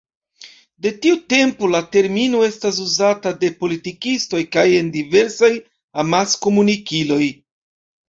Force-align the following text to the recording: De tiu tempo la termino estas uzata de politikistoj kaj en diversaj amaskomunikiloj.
De 0.85 0.91
tiu 1.03 1.19
tempo 1.33 1.69
la 1.73 1.81
termino 1.97 2.41
estas 2.47 2.81
uzata 2.87 3.35
de 3.45 3.53
politikistoj 3.61 4.43
kaj 4.59 4.67
en 4.81 4.93
diversaj 4.99 5.55
amaskomunikiloj. 6.07 7.25